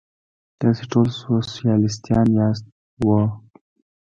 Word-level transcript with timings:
تاسې 0.59 0.83
ټول 0.91 1.07
سوسیالیستان 1.21 2.25
یاست؟ 2.37 2.65
هو. 2.99 3.17